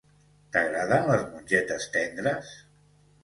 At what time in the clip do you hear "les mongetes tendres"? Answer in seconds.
1.11-2.55